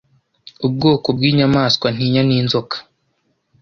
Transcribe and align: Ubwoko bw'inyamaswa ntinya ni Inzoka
Ubwoko 0.65 1.07
bw'inyamaswa 1.17 1.87
ntinya 1.95 2.21
ni 2.27 2.35
Inzoka 2.41 2.75